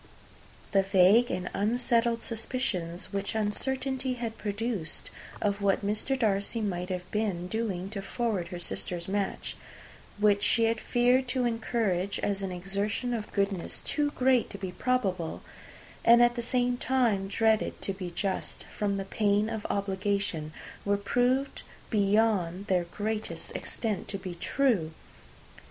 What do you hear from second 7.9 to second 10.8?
to forward her sister's match which she had